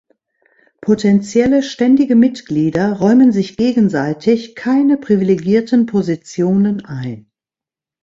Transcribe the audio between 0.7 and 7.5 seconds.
Potenzielle ständige Mitglieder räumen sich gegenseitig keine privilegierten Positionen ein.